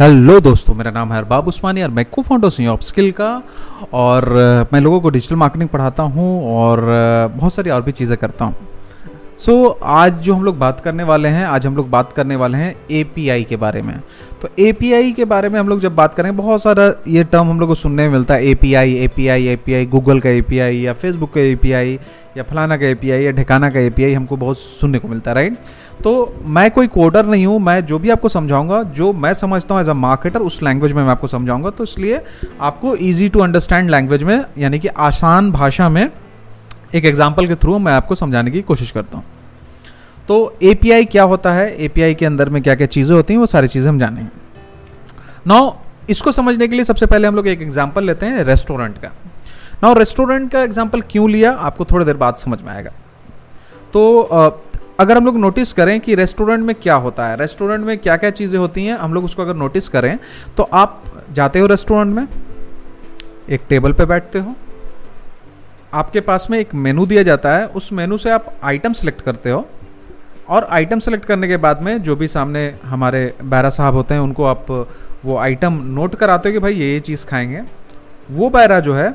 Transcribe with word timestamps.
Hello 0.00 0.38
दोस्तों, 0.40 0.74
मेरा 0.74 0.90
नाम 0.90 1.12
है 1.12 1.18
अरबाब 1.18 1.48
उस्मानी 1.48 1.82
और 1.82 1.88
मैं 1.90 2.04
को 2.04 2.22
फाउंडर 2.22 2.46
हूँ 2.46 2.68
ऑफ़ 2.68 2.80
स्किल 2.82 3.10
का 3.12 3.30
और 3.92 4.24
मैं 4.72 4.80
लोगों 4.80 5.00
को 5.00 5.10
डिजिटल 5.10 5.36
मार्केटिंग 5.36 5.68
पढ़ाता 5.68 6.02
हूँ 6.02 6.54
और 6.54 6.80
बहुत 7.34 7.54
सारी 7.54 7.70
और 7.70 7.82
भी 7.82 7.92
चीज़ें 7.92 8.16
करता 8.18 8.44
हूँ। 8.44 8.54
सो 9.38 9.52
so, 9.52 9.74
आज 9.82 10.14
जो 10.18 10.34
हम 10.34 10.44
लोग 10.44 10.56
बात 10.58 10.80
करने 10.80 11.04
वाले 11.04 11.28
हैं 11.28 11.44
आज 11.46 11.66
हम 11.66 11.76
लोग 11.76 11.90
बात 11.90 12.12
करने 12.12 12.36
वाले 12.36 12.58
हैं 12.58 12.74
एपीआई 12.90 13.44
के 13.44 13.56
बारे 13.56 13.82
में। 13.82 14.00
तो 14.42 14.48
एपीआई 14.58 15.12
के 15.12 15.24
बारे 15.24 15.48
में 15.48 15.58
हम 15.60 15.68
लोग 15.68 15.80
जब 15.80 15.94
बात 15.96 16.14
करें 16.14 16.36
बहुत 16.36 16.62
सारा 16.62 16.86
ये 17.08 17.24
टर्म 17.24 17.50
हम 17.50 17.60
लोग 17.60 17.68
को 17.68 17.74
सुनने 17.74 18.06
में 18.08 18.12
मिलता 18.12 18.34
है। 18.34 18.46
A 18.46 18.54
P 18.54 18.74
I 18.74 18.94
A 18.94 19.08
P 19.16 19.28
I 19.28 19.46
A 19.48 19.56
P 19.56 19.74
I 19.74 19.86
Google 19.86 20.20
का 20.20 20.30
ए 20.30 20.40
पी 20.42 20.58
आई 20.58 20.80
या 20.80 20.92
फेसबुक 20.92 21.32
का 21.34 21.40
ए 21.40 21.54
पी 21.54 21.72
आई 21.72 21.98
या 22.36 22.42
फलाना 22.42 22.76
का 22.76 22.86
ए 22.86 22.94
पी 22.94 23.10
आई 23.10 23.24
या 23.24 23.30
ठिकाना 23.30 23.70
का 23.70 23.80
ए 23.80 23.90
पी 23.90 24.04
आई 24.04 24.12
हमको 24.14 24.36
बहुत 24.36 24.58
सुनने 24.58 24.98
को 24.98 25.08
मिलता 25.08 25.30
है 25.30 25.34
राइट 25.34 25.56
तो 26.04 26.34
मैं 26.46 26.70
कोई 26.70 26.86
कोडर 26.88 27.26
नहीं 27.26 27.46
हूँ 27.46 27.58
मैं 27.60 27.80
जो 27.86 27.98
भी 27.98 28.10
आपको 28.10 28.28
समझाऊँगा 28.28 28.82
जो 28.96 29.12
मैं 29.12 29.34
समझता 29.34 29.74
हूँ 29.74 29.82
एज 29.82 29.88
अ 29.88 29.94
मार्केटर 29.94 30.40
उस 30.40 30.62
लैंग्वेज 30.62 30.92
में 30.92 31.02
मैं 31.02 31.10
आपको 31.10 31.26
समझाऊँगा। 31.26 31.70
तो 31.70 31.84
इसलिए 31.84 32.22
आपको 32.60 32.96
ईजी 32.96 33.28
टू 33.28 33.40
अंडरस्टैंड 33.40 33.90
लैंग्वेज 33.90 34.22
में 34.22 34.44
यानी 34.58 34.78
कि 34.78 34.88
आसान 34.88 35.52
भाषा 35.52 35.88
में 35.88 36.08
एक 36.92 37.04
एग्ज़ाम्पल 37.04 37.46
के 37.46 37.54
थ्रू 37.54 37.78
मैं 37.78 37.92
आपको 37.92 38.14
समझाने 38.14 38.50
की 38.50 38.62
कोशिश 38.62 38.90
करता 38.90 39.16
हूँ। 39.18 39.24
तो 40.28 40.56
एपीआई 40.62 41.04
क्या 41.06 41.22
होता 41.24 41.52
है? 41.52 41.74
एपीआई 41.76 42.14
के 42.14 42.26
अंदर 42.26 42.48
में 42.48 42.62
क्या 42.62 42.74
क्या 42.74 42.86
चीज़ें 42.88 43.14
होती 43.16 43.34
हैं, 43.34 43.40
वो 43.40 43.46
सारी 43.46 43.68
चीज़ें 43.68 43.88
हम 43.88 43.98
जानेंगे। 43.98 44.30
नाउ 45.46 45.72
इसको 46.10 46.32
समझने 46.32 46.68
के 46.68 46.74
लिए 46.74 46.84
सबसे 46.84 47.06
पहले 47.06 47.28
हम 47.28 47.36
लोग 47.36 47.46
एक 47.48 47.62
एग्ज़ाम्पल 47.62 48.04
लेते 48.04 48.26
हैं 48.26 48.44
रेस्टोरेंट 48.44 48.98
का। 48.98 49.08
नाउ 49.82 49.94
रेस्टोरेंट 49.94 50.50
का 50.52 50.62
एग्ज़ाम्पल 50.62 51.00
क्यों 51.10 51.30
लिया? 51.30 51.52
आपको 51.52 51.84
थोड़ी 51.84 52.04
देर 52.04 52.16
बाद 52.16 52.36
समझ 52.36 52.60
में 52.60 52.72
आएगा। 52.72 52.90
तो 53.92 54.22
अगर 55.00 55.16
हम 55.16 55.24
लोग 55.24 55.36
नोटिस 55.38 55.72
करें 55.72 55.98
कि 56.00 56.14
रेस्टोरेंट 56.14 56.64
में 56.64 56.74
क्या 56.76 56.94
होता 56.96 57.26
है 57.26 57.36
रेस्टोरेंट 57.36 57.84
में 57.84 57.98
क्या 57.98 58.16
क्या 58.16 58.30
चीज़ें 58.32 58.58
होती 58.58 58.84
हैं, 58.86 58.96
हम 58.96 59.14
लोग 59.14 59.24
उसको 59.24 59.42
अगर 59.42 59.54
नोटिस 59.56 59.88
करें 59.88 60.18
तो 60.56 60.62
आप 60.62 61.02
जाते 61.32 61.58
हो 61.58 61.66
रेस्टोरेंट 61.66 62.14
में, 62.14 62.26
एक 63.48 63.60
टेबल 63.68 63.92
पे 63.92 64.04
बैठते 64.06 64.38
हो 64.38 64.54
आपके 65.94 66.20
पास 66.20 66.46
में 66.50 66.58
एक 66.58 66.74
मेनू 66.74 67.06
दिया 67.06 67.22
जाता 67.22 67.56
है, 67.56 67.66
उस 67.66 67.92
मेनू 67.92 68.18
से 68.18 68.30
आप 68.30 68.56
आइटम 68.62 68.92
सेलेक्ट 68.92 69.20
करते 69.20 69.50
हो। 69.50 69.68
और 70.48 70.64
आइटम 70.64 70.98
सेलेक्ट 70.98 71.24
करने 71.24 71.48
के 71.48 71.56
बाद 71.56 71.82
में 71.82 72.02
जो 72.02 72.16
भी 72.16 72.28
सामने 72.28 72.74
हमारे 72.84 73.34
बैरा 73.44 73.70
साहब 73.70 73.94
होते 73.94 74.14
हैं, 74.14 74.20
उनको 74.20 74.44
आप 74.44 74.66
वो 75.24 75.36
आइटम 75.36 75.72
नोट 75.84 76.14
कराते 76.14 76.48
हो 76.48 76.52
कि 76.52 76.58
भाई 76.58 76.74
ये 76.74 76.92
ये 76.92 77.00
चीज़ 77.00 77.26
खाएँगे। 77.26 77.62
वो 78.30 78.50
बैरा 78.50 78.80
जो 78.80 78.94
है, 78.94 79.14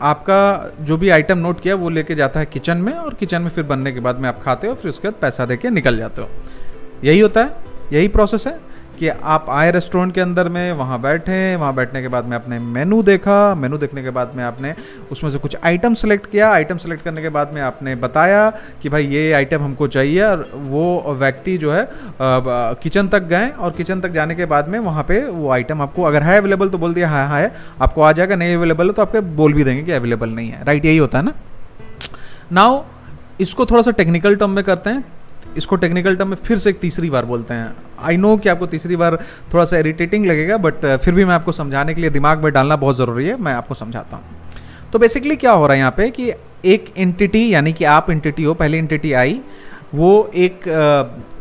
आपका 0.00 0.72
जो 0.80 0.96
भी 0.96 1.08
आइटम 1.08 1.38
नोट 1.38 1.60
किया, 1.60 1.74
वो 1.74 1.88
लेके 1.88 2.14
जाता 2.14 2.40
है 2.40 2.46
किचन 2.46 2.76
में 2.76 2.92
और 2.92 3.14
किचन 3.14 3.42
में 3.42 3.50
फिर 3.50 3.64
बनने 3.64 3.92
के 3.92 4.00
बाद 4.00 4.18
में 4.18 4.28
आप 4.28 4.42
खाते 4.42 4.66
हो, 4.66 4.74
फिर 4.74 4.88
उसके 4.88 5.08
बाद 5.08 5.20
पैसा 5.20 5.46
दे 5.46 5.56
के 5.56 5.70
निकल 5.70 5.96
जाते 5.96 6.22
हो। 6.22 6.28
यही 7.04 7.20
होता 7.20 7.40
है, 7.40 7.56
यही 7.92 8.08
प्रोसेस 8.08 8.46
है। 8.46 8.65
कि 8.98 9.08
आप 9.08 9.46
आए 9.50 9.70
रेस्टोरेंट 9.70 10.14
के 10.14 10.20
अंदर 10.20 10.48
में, 10.48 10.72
वहाँ 10.72 11.00
बैठे, 11.00 11.56
वहाँ 11.56 11.74
बैठने 11.74 12.02
के 12.02 12.08
बाद 12.08 12.24
में 12.24 12.36
आपने 12.36 12.58
मेनू 12.58 13.02
देखा, 13.02 13.54
मेनू 13.54 13.78
देखने 13.78 14.02
के 14.02 14.10
बाद 14.10 14.32
में 14.36 14.42
आपने 14.44 14.74
उसमें 15.10 15.30
से 15.30 15.38
कुछ 15.38 15.56
आइटम 15.64 15.94
सेलेक्ट 15.94 16.30
किया 16.30 16.50
आइटम 16.50 16.76
सेलेक्ट 16.76 17.04
करने 17.04 17.22
के 17.22 17.28
बाद 17.28 17.52
में 17.54 17.60
आपने 17.62 17.94
बताया 17.96 18.48
कि 18.82 18.88
भाई 18.88 19.06
ये 19.06 19.32
आइटम 19.32 19.62
हमको 19.62 19.86
चाहिए, 19.88 20.22
और 20.22 20.48
वो 20.54 21.14
व्यक्ति 21.18 21.56
जो 21.58 21.72
है 21.72 21.88
किचन 22.20 23.08
तक 23.08 23.22
गए, 23.24 23.48
और 23.48 23.70
किचन 23.72 24.00
तक 24.00 24.10
जाने 24.10 24.34
के 24.34 24.44
बाद 24.46 24.68
में 24.68 24.78
वहाँ 24.80 25.04
पे 25.04 25.20
वो 25.24 25.50
आइटम 25.52 25.82
आपको 25.82 26.02
अगर 26.02 26.22
है 26.22 26.38
अवेलेबल 26.38 26.68
तो 26.68 26.78
बोल 26.78 26.94
दिया 26.94 27.08
हाँ 27.08 27.26
हाँ 27.28 27.40
है, 27.40 27.54
आपको 27.82 28.02
आ 28.02 28.12
जाएगा, 28.12 28.36
नहीं 28.36 28.56
अवेलेबल 28.56 28.86
है 28.86 28.92
तो 28.92 29.02
आपके 29.02 29.20
बोल 29.36 29.52
भी 29.52 29.64
देंगे 29.64 29.82
कि 29.82 29.92
अवेलेबल 29.92 30.30
नहीं 30.30 30.50
है 30.50 30.64
राइट 30.64 30.84
यही 30.84 30.96
होता 30.96 31.18
है 31.18 31.24
ना? 31.24 31.32
नाउ 32.52 32.82
इसको 33.40 33.66
थोड़ा 33.66 33.82
सा 33.82 33.90
टेक्निकल 33.92 34.36
टर्म 34.36 34.50
में 34.50 34.64
करते 34.64 34.90
हैं। 34.90 35.04
इसको 35.56 35.76
टेक्निकल 35.76 36.16
टर्म 36.16 36.28
में 36.28 36.36
फिर 36.36 36.58
से 36.58 36.70
एक 36.70 36.78
तीसरी 36.78 37.10
बार 37.10 37.24
बोलते 37.24 37.54
हैं। 37.54 37.74
आई 38.00 38.16
नो 38.16 38.36
कि 38.36 38.48
आपको 38.48 38.66
तीसरी 38.66 38.96
बार 38.96 39.16
थोड़ा 39.54 39.64
सा 39.64 39.78
इरिटेटिंग 39.78 40.26
लगेगा 40.26 40.56
बट 40.58 40.86
फिर 40.96 41.14
भी 41.14 41.24
मैं 41.24 41.34
आपको 41.34 41.52
समझाने 41.52 41.94
के 41.94 42.00
लिए 42.00 42.10
दिमाग 42.10 42.44
में 42.44 42.52
डालना 42.52 42.76
बहुत 42.76 42.96
ज़रूरी 42.96 43.28
है, 43.28 43.36
मैं 43.36 43.52
आपको 43.52 43.74
समझाता 43.74 44.16
हूँ। 44.16 44.90
तो 44.92 44.98
बेसिकली 44.98 45.36
क्या 45.36 45.52
हो 45.52 45.66
रहा 45.66 45.74
है 45.74 45.78
यहाँ 45.78 45.94
पे 45.96 46.10
कि 46.10 46.32
एक 46.64 46.92
एंटिटी 46.98 47.48
यानी 47.52 47.72
कि 47.72 47.84
आप 47.86 48.10
एंटिटी 48.10 48.42
हो, 48.42 48.54
पहली 48.54 48.78
एंटिटी 48.78 49.12
आई, 49.12 49.40
वो 49.94 50.30
एक 50.34 50.68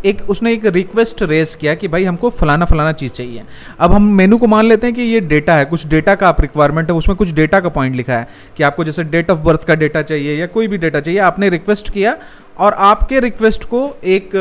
एक 0.06 0.22
उसने 0.30 0.52
एक 0.54 0.66
रिक्वेस्ट 0.66 1.22
रेस 1.24 1.54
किया 1.56 1.74
कि 1.76 1.88
भाई 1.88 2.04
हमको 2.04 2.30
फलाना 2.32 2.66
फलाना 2.66 2.92
चीज़ 2.92 3.12
चाहिए। 3.12 3.44
अब 3.80 3.92
हम 3.92 4.04
मेनू 4.14 4.38
को 4.38 4.48
मान 4.48 4.66
लेते 4.66 4.88
हैं 4.88 4.96
कि 4.96 5.02
ये 5.02 5.20
डेटा 5.22 5.56
है, 5.56 5.66
कुछ 5.66 5.86
डेटा 5.88 6.16
का 6.16 6.28
आप 6.30 6.42
रिक्वायरमेंट 6.42 6.90
है, 6.92 6.96
उसमें 6.96 7.16
कुछ 7.18 7.32
डेटा 7.32 7.60
का 7.60 7.70
पॉइंट 7.70 7.96
लिखा 7.96 8.18
है 8.18 8.28
कि 8.58 8.64
आपको 8.64 8.84
जैसे 8.84 9.04
डेट 9.06 9.32
ऑफ़ 9.32 9.40
बर्थ 9.40 9.64
का 9.64 9.76
डेटा 9.76 10.02
चाहिए 10.02 10.36
या 10.36 10.48
कोई 10.48 10.68
भी 10.68 10.78
डेटा 10.78 11.00
चाहिए, 11.00 11.20
आपने 11.22 11.50
रिक्वेस्ट 11.50 11.90
किया 11.90 12.16
और 12.58 12.74
आपके 12.74 13.20
रिक्वेस्ट 13.20 13.64
को 13.64 13.88
एक 14.04 14.36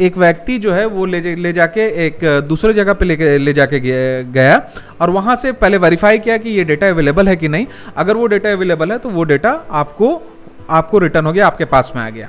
एक 0.00 0.16
व्यक्ति 0.18 0.58
जो 0.58 0.72
है 0.72 0.84
वो 0.86 1.04
ले 1.06 1.34
ले 1.36 1.52
जाके 1.52 1.80
एक 2.06 2.18
दूसरे 2.48 2.72
जगह 2.74 2.92
पे 2.92 3.04
लेके, 3.04 3.36
ले 3.38 3.52
जाके 3.52 3.80
गया 4.24 4.60
और 5.00 5.10
वहाँ 5.10 5.36
से 5.36 5.52
पहले 5.54 5.78
वेरीफाई 5.78 6.18
किया 6.18 6.36
कि 6.36 6.50
ये 6.50 6.64
डेटा 6.64 6.88
अवेलेबल 6.88 7.28
है 7.28 7.36
कि 7.36 7.48
नहीं। 7.48 7.66
अगर 7.96 8.16
वो 8.16 8.26
डेटा 8.26 8.52
अवेलेबल 8.52 8.92
है 8.92 8.98
तो 8.98 9.08
वो 9.10 9.24
डेटा 9.24 9.50
आपको 9.70 10.20
आपको 10.70 10.98
रिटर्न 10.98 11.26
हो 11.26 11.32
गया, 11.32 11.46
आपके 11.46 11.64
पास 11.64 11.92
में 11.96 12.02
आ 12.02 12.08
गया। 12.10 12.28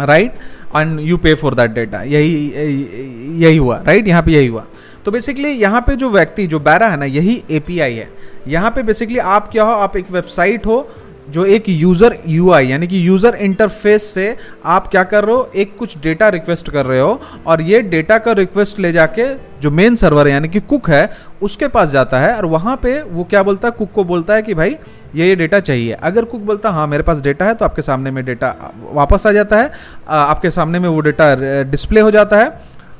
Right 0.00 0.32
and 0.76 1.00
you 1.00 1.16
pay 1.16 1.34
for 1.34 1.54
that 1.54 1.70
data 1.70 2.02
यही 2.02 2.34
यही 2.48 3.44
यही 3.44 3.56
हुआ। 3.56 3.76
Right 3.76 3.88
right? 3.88 4.08
यहाँ 4.08 4.22
पे 4.22 4.32
यही 4.32 4.46
हुआ। 4.46 4.64
तो 5.04 5.10
बेसिकली 5.10 5.50
यहाँ 5.50 5.80
पे 5.80 5.96
जो 5.96 6.10
व्यक्ति, 6.10 6.46
जो 6.46 6.58
बैरा 6.60 6.88
है 6.88 6.96
ना, 6.96 7.04
यही 7.04 7.42
एपीआई 7.50 7.94
है। 7.94 8.08
यहाँ 8.48 8.70
पे 8.70 8.82
बेसिकली 8.82 9.18
आप 9.18 9.50
क्या 9.52 9.64
हो, 9.64 9.72
आप 9.72 9.96
एक 9.96 10.10
वेबसाइट 10.10 10.66
हो 10.66 10.80
जो 11.28 11.44
एक 11.46 11.68
यूज़र 11.68 12.16
यूआई 12.28 12.66
यानी 12.66 12.86
कि 12.86 13.06
यूज़र 13.06 13.34
इंटरफेस 13.36 14.04
से 14.14 14.36
आप 14.66 14.86
क्या 14.86 15.02
कर 15.04 15.24
रहे 15.24 15.34
हो? 15.36 15.50
एक 15.56 15.76
कुछ 15.78 15.96
डेटा 15.98 16.28
रिक्वेस्ट 16.28 16.70
कर 16.70 16.86
रहे 16.86 17.00
हो 17.00 17.20
और 17.46 17.62
ये 17.62 17.80
डेटा 17.84 18.18
का 18.18 18.32
रिक्वेस्ट 18.34 18.78
ले 18.78 18.92
जाके 18.92 19.26
जो 19.62 19.70
मेन 19.70 19.96
सर्वर 19.96 20.26
है, 20.26 20.32
यानी 20.32 20.48
कि 20.48 20.60
कुक 20.62 20.90
है, 20.90 21.10
उसके 21.42 21.68
पास 21.68 21.88
जाता 21.90 22.20
है 22.20 22.34
और 22.36 22.46
वहाँ 22.46 22.76
पे 22.76 23.00
वो 23.02 23.24
क्या 23.24 23.42
बोलता 23.42 23.68
है? 23.68 23.72
कुक 23.72 23.90
को 23.92 24.04
बोलता 24.04 24.34
है 24.34 24.42
कि 24.42 24.54
भाई, 24.54 24.76
ये 25.14 25.28
ये 25.28 25.36
डेटा 25.36 25.60
चाहिए। 25.60 25.92
अगर 25.92 26.24
कुक 26.24 26.40
बोलता, 26.42 26.70
है, 26.70 26.86
मेरे 26.86 27.02
पास 27.02 27.20
डेटा 27.22 27.44
है 27.44 27.54
तो 27.54 27.64
आपके 27.64 27.82
सामने 27.82 28.10
में 28.10 28.24
डेटा 28.24 28.54
वापस 28.92 29.26
आ 29.26 29.32
जाता 29.32 29.56
है। 29.56 29.70
आपके 30.08 30.50
सामने 30.50 30.78
में 30.78 30.88
वो 30.88 31.00
डेटा 31.00 31.34
डिस्प्ले 31.64 32.00
हो 32.00 32.10
जाता 32.10 32.36
है 32.36 32.56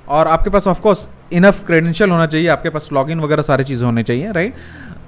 और 0.08 0.28
आपके 0.28 0.50
पास 0.50 0.66
ऑफकोर्स 0.68 1.08
इनफ 1.32 1.64
क्रेडेंशियल 1.66 2.10
होना 2.10 2.26
चाहिए। 2.26 2.48
आपके 2.48 2.70
पास 2.70 2.88
लॉगिन 2.92 3.20
वगैरह 3.20 3.42
सारी 3.42 3.64
चीज़ें 3.64 3.84
होनी 3.86 4.02
चाहिए 4.02 4.32
राइट 4.32 4.54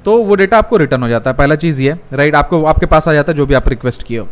तो 0.08 0.16
वो 0.24 0.34
डेटा 0.36 0.58
आपको 0.58 0.76
रिटर्न 0.78 1.02
हो 1.02 1.08
जाता 1.08 1.30
है। 1.30 1.36
पहला 1.36 1.54
चीज़ 1.56 1.80
ये 1.82 1.96
राइट 2.12 2.34
आपको 2.36 2.62
आपके 2.66 2.86
पास 2.88 3.08
आ 3.08 3.12
जाता 3.12 3.32
है 3.32 3.36
जो 3.36 3.46
भी 3.46 3.54
आप 3.54 3.68
रिक्वेस्ट 3.68 4.02
किए 4.02 4.18
हो। 4.18 4.28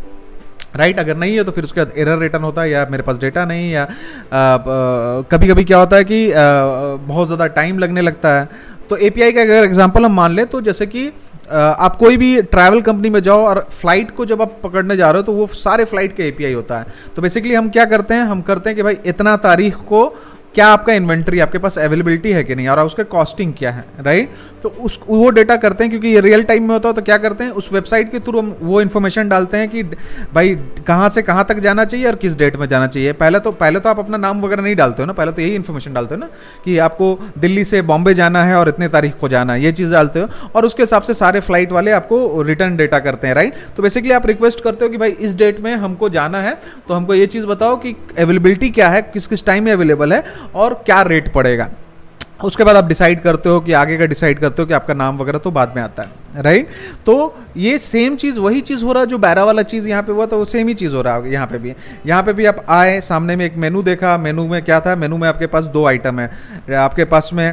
राइट 0.75 0.99
अगर 0.99 1.17
नहीं 1.17 1.35
है 1.35 1.43
तो 1.43 1.51
फिर 1.51 1.63
उसके 1.63 1.81
बाद 1.81 1.91
एरर 1.97 2.17
रिटर्न 2.19 2.43
होता 2.43 2.61
है 2.61 2.69
या 2.69 2.85
मेरे 2.91 3.03
पास 3.03 3.17
डेटा 3.19 3.43
नहीं 3.45 3.71
या 3.71 3.87
कभी 5.31 5.47
कभी 5.47 5.63
क्या 5.63 5.77
होता 5.77 5.97
है 5.97 6.03
कि 6.03 6.31
आ, 6.31 6.35
बहुत 7.07 7.27
ज़्यादा 7.27 7.45
टाइम 7.53 7.79
लगने 7.79 8.01
लगता 8.01 8.33
है। 8.33 8.49
तो 8.89 8.97
एपीआई 8.97 9.31
का 9.31 9.41
अगर 9.41 9.63
एग्जांपल 9.63 10.05
हम 10.05 10.15
मान 10.15 10.31
लें 10.31 10.45
तो 10.47 10.61
जैसे 10.61 10.85
कि 10.87 11.07
आ, 11.07 11.57
आप 11.57 11.95
कोई 11.95 12.17
भी 12.17 12.41
ट्रैवल 12.43 12.81
कंपनी 12.81 13.09
में 13.09 13.21
जाओ 13.21 13.45
और 13.45 13.65
फ़्लाइट 13.71 14.11
को 14.11 14.25
जब 14.25 14.41
आप 14.41 14.57
पकड़ने 14.63 14.97
जा 14.97 15.11
रहे 15.11 15.21
हो 15.21 15.25
तो 15.25 15.33
वो 15.33 15.47
सारे 15.55 15.85
फ़्लाइट 15.85 16.15
के 16.15 16.27
एपीआई 16.27 16.53
होता 16.53 16.79
है। 16.79 16.85
तो 17.15 17.21
बेसिकली 17.21 17.53
हम 17.53 17.69
क्या 17.69 17.85
करते 17.87 18.13
हैं 18.13 18.23
हम 18.25 18.41
करते 18.43 18.69
हैं 18.69 18.77
कि 18.77 18.83
भाई 18.83 18.97
इतना 19.05 19.35
तारीख 19.43 19.75
को 19.89 20.01
क्या 20.57 20.67
आपका 20.67 20.93
इन्वेंट्री 20.93 21.39
आपके 21.39 21.57
पास 21.57 21.77
अवेलेबिलिटी 21.77 22.31
है 22.31 22.43
कि 22.43 22.55
नहीं? 22.55 22.67
और 22.67 22.79
उसके 22.79 23.03
कॉस्टिंग 23.05 23.53
क्या 23.57 23.71
है 23.71 23.83
राइट 24.01 24.29
तो 24.63 24.69
उस, 24.69 24.99
वो 25.07 25.29
डेटा 25.29 25.55
करते 25.55 25.83
हैं 25.83 25.91
क्योंकि 25.91 26.07
ये 26.07 26.21
रियल 26.21 26.43
टाइम 26.43 26.63
में 26.63 26.69
होता 26.69 26.89
है 26.89 26.95
तो 26.95 27.01
क्या 27.01 27.17
करते 27.17 27.43
हैं? 27.43 27.51
उस 27.51 27.69
वेबसाइट 27.73 28.11
के 28.11 28.19
थ्रू 28.19 28.39
हम 28.39 28.55
वो 28.61 28.79
इन्फॉर्मेशन 28.81 29.29
डालते 29.29 29.57
हैं 29.57 29.69
कि, 29.69 29.83
भाई, 30.33 30.55
कहाँ 30.87 31.09
से 31.09 31.21
कहाँ 31.21 31.45
तक 31.49 31.59
जाना 31.59 31.85
चाहिए 31.85 32.05
और 32.07 32.15
किस 32.15 32.37
डेट 32.37 32.55
में 32.57 32.67
जाना 32.67 32.87
चाहिए? 32.87 33.13
पहले 33.13 33.39
तो 33.39 33.51
पहले 33.51 33.79
तो 33.79 33.89
आप 33.89 33.99
अपना 33.99 34.17
नाम 34.17 34.41
वगैरह 34.41 34.63
नहीं 34.63 34.75
डालते 34.75 35.01
हो 35.01 35.05
ना? 35.05 35.13
पहले 35.13 35.31
तो 35.31 35.41
यही 35.41 35.55
इन्फॉर्मेशन 35.55 35.93
डालते 35.93 36.15
हो 36.15 36.19
ना 36.19 36.29
कि 36.65 36.77
आपको 36.77 37.19
दिल्ली 37.37 37.65
से 37.65 37.81
बॉम्बे 37.81 38.13
जाना 38.13 38.43
है 38.43 38.55
और 38.55 38.69
इतने 38.69 38.87
तारीख 38.87 39.15
को 39.17 39.29
जाना 39.29 39.53
है, 39.53 39.63
ये 39.63 39.71
चीज़ 39.71 39.91
डालते 39.91 40.19
हो। 40.19 40.49
और 40.55 40.65
उसके 40.65 40.83
हिसाब 40.83 41.01
से 41.01 41.13
सारे 41.13 41.39
फ़्लाइट 41.39 41.71
वाले 41.71 41.91
आपको 41.91 42.41
रिटर्न 42.41 42.75
डेटा 42.77 42.99
करते 42.99 43.27
हैं 43.27 43.35
राइट 43.35 43.53
तो 43.77 43.83
बेसिकली 43.83 44.11
आप 44.11 44.25
रिक्वेस्ट 44.27 44.63
करते 44.63 44.85
हो 44.85 44.91
कि, 44.91 44.97
भाई, 44.97 45.11
इस 45.11 45.35
डेट 45.35 45.59
में 45.59 45.75
हमको 45.75 46.09
जाना 46.09 46.41
है 46.41 46.57
तो 46.87 46.93
हमको 46.93 47.13
ये 47.13 47.27
चीज़ 47.27 47.45
बताओ 47.45 47.75
कि 47.75 47.95
अवेलेबिलिटी 48.19 48.69
क्या 48.69 48.89
है, 48.89 49.01
किस 49.03 49.27
किस 49.27 49.45
टाइम 49.45 49.63
में 49.63 49.71
अवेलेबल 49.71 50.13
है? 50.13 50.23
और 50.55 50.73
क्या 50.85 51.01
रेट 51.01 51.33
पड़ेगा? 51.33 51.69
उसके 52.43 52.63
बाद 52.63 52.75
आप 52.75 52.85
डिसाइड 52.85 53.21
करते 53.21 53.49
हो 53.49 53.59
कि 53.59 53.73
आगे 53.73 53.97
का 53.97 54.05
डिसाइड 54.05 54.39
करते 54.39 54.61
हो 54.61 54.65
कि 54.65 54.73
आपका 54.73 54.93
नाम 54.93 55.17
वगैरह 55.17 55.39
तो 55.39 55.51
बाद 55.51 55.73
में 55.75 55.83
आता 55.83 56.03
है। 56.03 56.09
राइट 56.37 56.69
तो 57.05 57.35
ये 57.57 57.77
सेम 57.77 58.15
चीज़, 58.15 58.39
वही 58.39 58.61
चीज़ 58.61 58.83
हो 58.83 58.93
रहा 58.93 59.05
जो 59.05 59.17
बैरा 59.17 59.43
वाला 59.43 59.61
चीज़ 59.63 59.87
यहाँ 59.89 60.03
पे 60.03 60.11
हुआ 60.11 60.25
तो 60.25 60.37
वो 60.37 60.45
सेम 60.47 60.67
ही 60.67 60.73
चीज़ 60.73 60.95
हो 60.95 61.01
रहा 61.01 61.15
है 61.15 61.31
यहाँ 61.31 61.47
पे 61.47 61.57
भी। 61.57 61.73
यहाँ 62.05 62.23
पे 62.23 62.33
भी 62.33 62.45
आप 62.45 62.65
आए, 62.69 62.99
सामने 63.01 63.35
में 63.35 63.45
एक 63.45 63.55
मेनू 63.57 63.81
देखा 63.83 64.17
मेनू 64.17 64.47
में 64.47 64.61
क्या 64.63 64.79
था? 64.79 64.95
मेनू 64.95 65.17
में 65.17 65.27
आपके 65.27 65.47
पास 65.47 65.63
दो 65.67 65.85
आइटम 65.87 66.19
है। 66.19 66.75
आपके 66.77 67.05
पास 67.05 67.29
में 67.33 67.47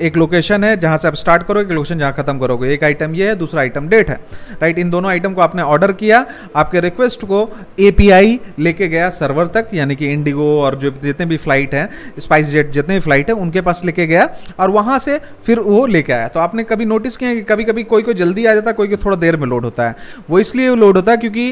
एक 0.00 0.16
लोकेशन 0.16 0.64
है 0.64 0.76
जहाँ 0.76 0.96
से 0.96 1.08
आप 1.08 1.14
स्टार्ट 1.14 1.42
करोगे, 1.42 1.64
एक 1.64 1.72
लोकेशन 1.72 1.98
जहाँ 1.98 2.12
खत्म 2.14 2.38
करोगे। 2.38 2.72
एक 2.74 2.84
आइटम 2.84 3.14
ये 3.14 3.28
है, 3.28 3.34
दूसरा 3.36 3.60
आइटम 3.60 3.88
डेट 3.88 4.10
है। 4.10 4.18
राइट 4.62 4.78
इन 4.78 4.90
दोनों 4.90 5.10
आइटम 5.10 5.34
को 5.34 5.40
आपने 5.40 5.62
ऑर्डर 5.64 5.92
किया, 5.94 6.24
आपके 6.56 6.80
रिक्वेस्ट 6.80 7.24
को 7.24 7.48
एपीआई 7.80 8.38
लेके 8.58 8.88
गया 8.88 9.08
सर्वर 9.12 9.46
तक, 9.48 9.68
यानी 9.74 9.96
कि 9.96 10.12
इंडिगो 10.12 10.50
और 10.60 10.74
जो 10.76 10.90
जितने 11.02 11.26
भी 11.26 11.36
फ़्लाइट 11.38 11.74
हैं 11.74 11.88
स्पाइस 12.18 12.46
जेट 12.48 12.70
जितने 12.72 12.94
भी 12.94 13.00
फ़्लाइट 13.00 13.30
हैं, 13.30 13.36
उनके 13.36 13.60
पास 13.60 13.84
लेके 13.84 14.06
गया 14.06 14.28
और 14.60 14.70
वहाँ 14.70 14.98
से 14.98 15.18
फिर 15.46 15.60
वो 15.60 15.84
लेके 15.88 16.12
आया। 16.12 16.28
तो 16.28 16.40
आपने 16.40 16.64
कभी 16.64 16.84
नोटिस 16.86 17.16
किया 17.16 17.34
कि 17.34 17.42
कभी 17.44 17.64
कभी 17.64 17.82
कोई 17.84 18.02
को 18.10 18.14
जल्दी 18.14 18.46
आ 18.46 18.54
जाता 18.54 18.70
है 18.70 18.74
कोई 18.74 18.88
को 18.88 18.96
थोड़ा 19.04 19.16
देर 19.18 19.36
में 19.36 19.46
लोड 19.48 19.64
होता 19.64 19.88
है। 19.88 19.96
वो 20.30 20.38
इसलिए 20.38 20.74
लोड 20.76 20.96
होता 20.96 21.12
है 21.12 21.16
क्योंकि 21.18 21.50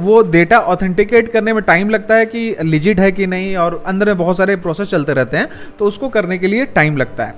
वो 0.00 0.20
डेटा 0.30 0.58
ऑथेंटिकेट 0.68 1.32
करने 1.32 1.52
में 1.52 1.62
टाइम 1.64 1.90
लगता 1.90 2.14
है 2.14 2.26
कि 2.26 2.54
लिजिट 2.64 3.00
है 3.00 3.12
कि 3.12 3.26
नहीं, 3.26 3.56
और 3.56 3.82
अंदर 3.86 4.06
में 4.06 4.18
बहुत 4.18 4.36
सारे 4.36 4.56
प्रोसेस 4.58 4.88
चलते 4.88 5.14
रहते 5.14 5.36
हैं 5.36 5.48
तो 5.78 5.84
उसको 5.84 6.08
करने 6.10 6.38
के 6.38 6.46
लिए 6.46 6.64
टाइम 6.74 6.96
लगता 6.96 7.24
है। 7.24 7.34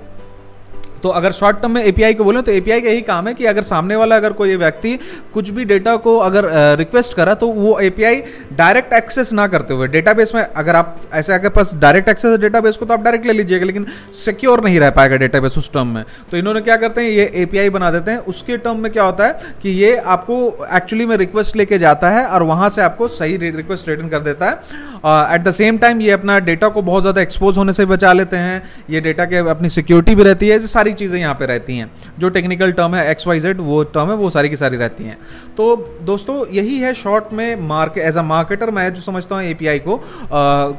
तो 1.05 1.09
अगर 1.11 1.31
शॉर्ट 1.33 1.57
टर्म 1.61 1.71
में 1.71 1.83
एपीआई 1.83 2.13
को 2.13 2.23
बोले 2.23 2.41
तो 2.41 2.51
एपीआई 2.51 2.81
का 2.81 2.89
यही 2.89 3.01
काम 3.03 3.27
है 3.27 3.33
कि 3.33 3.45
अगर 3.45 3.63
सामने 3.63 3.95
वाला, 3.95 4.15
अगर 4.15 4.33
कोई 4.33 4.55
व्यक्ति 4.57 4.97
कुछ 5.33 5.49
भी 5.49 5.65
डेटा 5.65 5.95
को 5.97 6.17
अगर 6.19 6.45
रिक्वेस्ट 6.77 7.13
करा 7.13 7.33
तो 7.35 7.47
वो 7.49 7.77
एपीआई 7.81 8.21
डायरेक्ट 8.53 8.93
एक्सेस 8.93 9.33
ना 9.33 9.45
करते 9.47 9.73
हुए 9.73 9.87
डेटाबेस 9.87 10.31
में 10.35 10.41
अगर 10.41 10.75
आप, 10.75 10.95
ऐसे 11.13 11.33
आपके 11.33 11.49
पास 11.49 11.73
डायरेक्ट 11.77 12.09
एक्सेस 12.09 12.31
है 12.31 12.37
डेटाबेस 12.39 12.77
को 12.77 12.85
तो 12.85 12.93
आप 12.93 13.01
डायरेक्ट 13.01 13.25
ले 13.25 13.33
लीजिएगा 13.33 13.65
लेकिन 13.65 13.85
सिक्योर 14.15 14.63
नहीं 14.63 14.79
रह 14.79 14.89
पाएगा 14.91 15.15
डेटाबेस 15.17 15.57
उस 15.57 15.71
टर्म 15.73 15.87
में। 15.87 16.03
तो 16.31 16.37
इन्होंने 16.37 16.61
क्या 16.61 16.75
करते 16.77 17.01
हैं, 17.01 17.09
ये 17.09 17.31
एपीआई 17.35 17.69
बना 17.69 17.91
देते 17.91 18.11
हैं। 18.11 18.17
उसके 18.27 18.57
टर्म 18.57 18.79
में 18.79 18.91
क्या 18.91 19.03
होता 19.03 19.27
है 19.27 19.53
कि 19.61 19.69
ये 19.73 19.95
आपको 19.97 20.67
एक्चुअली 20.75 21.05
में 21.05 21.15
रिक्वेस्ट 21.17 21.55
लेके 21.55 21.77
जाता 21.77 22.09
है 22.11 22.25
और 22.27 22.43
वहाँ 22.45 22.69
से 22.69 22.81
आपको 22.81 23.07
सही 23.09 23.37
रिक्वेस्ट 23.37 23.89
रिटर्न 23.89 24.09
कर 24.09 24.19
देता 24.21 24.49
है। 24.49 25.35
एट 25.35 25.43
द 25.43 25.51
सेम 25.53 25.77
टाइम 25.77 26.01
ये 26.01 26.11
अपना 26.11 26.39
डेटा 26.41 26.67
को 26.69 26.81
बहुत 26.81 27.03
ज़्यादा 27.03 27.21
एक्सपोज 27.21 27.57
होने 27.57 27.73
से 27.73 27.85
बचा 27.85 28.13
लेते 28.13 28.37
हैं। 28.37 28.61
ये 28.89 29.01
डेटा 29.01 29.25
के 29.25 29.47
अपनी 29.49 29.69
सिक्योरिटी 29.71 30.15
भी 30.15 30.23
रहती 30.23 30.47
है। 30.47 30.59
सारी 30.67 30.93
चीज़ें 30.95 31.19
यहाँ 31.19 31.33
पे 31.33 31.45
रहती 31.45 31.77
हैं। 31.77 31.91
जो 32.19 32.29
टेक्निकल 32.29 32.71
टर्म 32.71 32.95
है 32.95 33.09
एक्स 33.11 33.27
वाई 33.27 33.39
जेड 33.39 33.61
वो 33.61 33.83
टर्म 33.93 34.09
है 34.09 34.15
वो 34.15 34.29
सारी 34.29 34.49
की 34.49 34.55
सारी 34.55 34.77
रहती 34.77 35.03
हैं। 35.03 35.17
तो 35.57 35.75
दोस्तों 36.03 36.45
यही 36.53 36.77
है 36.79 36.93
शॉर्ट 36.95 37.33
में 37.33 37.55
मार्केट 37.67 38.03
एज 38.03 38.17
अ 38.17 38.21
मार्केटर 38.23 38.71
मैं 38.71 38.93
जो 38.93 39.01
समझता 39.01 39.35
हूँ 39.35 39.43
ए 39.43 39.79
को 39.79 39.95
आ, 39.95 40.01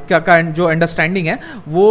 क्या 0.07 0.19
का 0.19 0.41
जो 0.41 0.65
अंडरस्टैंडिंग 0.65 1.27
है 1.27 1.39
वो 1.67 1.89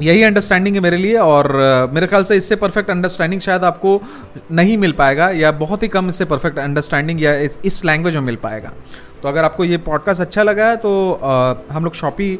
यही 0.00 0.22
अंडरस्टैंडिंग 0.22 0.74
है 0.74 0.80
मेरे 0.80 0.96
लिए 0.96 1.16
और 1.16 1.48
मेरे 1.92 2.06
ख्याल 2.06 2.24
से 2.24 2.36
इससे 2.36 2.56
परफेक्ट 2.56 2.90
अंडरस्टैंडिंग 2.90 3.40
शायद 3.40 3.64
आपको 3.64 4.00
नहीं 4.52 4.76
मिल 4.78 4.92
पाएगा 4.92 5.28
या 5.30 5.52
बहुत 5.60 5.82
ही 5.82 5.88
कम 5.88 6.08
इससे 6.08 6.24
परफेक्ट 6.24 6.58
अंडरस्टैंडिंग 6.58 7.22
या 7.22 7.34
इस, 7.64 7.84
लैंग्वेज 7.84 8.14
में 8.14 8.22
मिल 8.22 8.36
पाएगा। 8.36 8.72
तो 9.22 9.28
अगर 9.28 9.44
आपको 9.44 9.64
ये 9.64 9.76
पॉडकास्ट 9.86 10.20
अच्छा 10.20 10.42
लगा 10.42 10.66
है 10.66 10.76
तो 10.76 10.90
uh, 11.14 11.72
हम 11.72 11.84
लोग 11.84 11.94
शॉपी 11.94 12.38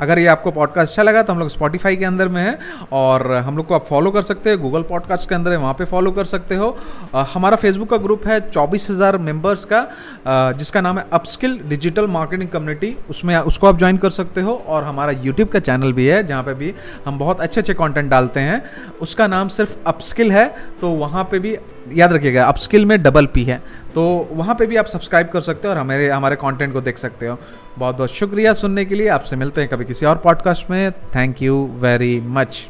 अगर 0.00 0.18
ये 0.18 0.26
आपको 0.26 0.50
पॉडकास्ट 0.50 0.92
अच्छा 0.92 1.02
लगा 1.02 1.22
तो 1.22 1.32
हम 1.32 1.38
लोग 1.38 1.48
स्पॉटीफाई 1.48 1.96
के 1.96 2.04
अंदर 2.04 2.28
में 2.28 2.40
है 2.42 2.58
और 2.92 3.32
हम 3.36 3.56
लोग 3.56 3.66
को 3.66 3.74
आप 3.74 3.84
फॉलो 3.84 4.10
कर 4.10 4.22
सकते 4.22 4.50
हो 4.50 4.58
गूगल 4.58 4.82
पॉडकास्ट 4.82 5.28
के 5.28 5.34
अंदर 5.34 5.52
है 5.52 5.56
वहाँ 5.58 5.74
पे 5.74 5.84
फॉलो 5.84 6.10
कर 6.10 6.24
सकते 6.24 6.54
हो। 6.54 6.76
आ, 7.14 7.24
हमारा 7.34 7.56
फेसबुक 7.56 7.90
का 7.90 7.96
ग्रुप 7.96 8.26
है 8.26 8.40
चौबीस 8.50 8.88
हज़ार 8.90 9.18
मेंबर्स 9.18 9.64
का 9.64 9.78
आ, 9.78 10.52
जिसका 10.52 10.80
नाम 10.80 10.98
है 10.98 11.06
अपस्किल 11.12 11.58
डिजिटल 11.66 12.06
मार्केटिंग 12.08 12.50
कम्युनिटी 12.50 12.96
उसमें 13.10 13.36
उसको 13.36 13.66
आप 13.66 13.78
ज्वाइन 13.78 13.96
कर 13.96 14.10
सकते 14.10 14.40
हो 14.40 14.54
और 14.66 14.84
हमारा 14.84 15.12
यूट्यूब 15.22 15.48
का 15.48 15.58
चैनल 15.60 15.92
भी 15.92 16.06
है 16.06 16.22
जहाँ 16.26 16.42
पर 16.42 16.54
भी 16.54 16.74
हम 17.06 17.18
बहुत 17.18 17.40
अच्छे 17.40 17.60
अच्छे 17.60 17.74
कॉन्टेंट 17.74 18.10
डालते 18.10 18.40
हैं। 18.40 18.62
उसका 19.02 19.26
नाम 19.26 19.48
सिर्फ़ 19.50 19.76
अपस्किल 19.86 20.32
है 20.32 20.46
तो 20.80 20.90
वहाँ 20.96 21.24
पर 21.24 21.38
भी 21.38 21.56
याद 21.92 22.12
रखिएगा 22.12 22.44
अपस्किल 22.44 22.84
में 22.86 23.02
डबल 23.02 23.26
पी 23.26 23.42
है। 23.44 23.62
तो 23.94 24.04
वहाँ 24.32 24.54
पे 24.54 24.66
भी 24.66 24.76
आप 24.76 24.86
सब्सक्राइब 24.86 25.28
कर 25.28 25.40
सकते 25.40 25.68
हो 25.68 25.74
और 25.74 25.80
हमारे 25.80 26.08
हमारे 26.10 26.36
कंटेंट 26.36 26.72
को 26.72 26.80
देख 26.80 26.98
सकते 26.98 27.26
हो। 27.26 27.38
बहुत 27.78 27.96
बहुत 27.96 28.10
शुक्रिया 28.10 28.52
सुनने 28.52 28.84
के 28.84 28.94
लिए। 28.94 29.08
आपसे 29.08 29.36
मिलते 29.36 29.60
हैं 29.60 29.70
कभी 29.70 29.84
किसी 29.84 30.06
और 30.06 30.16
पॉडकास्ट 30.16 30.70
में। 30.70 30.92
Thank 30.92 31.42
you 31.42 31.70
very 31.74 32.20
much 32.20 32.68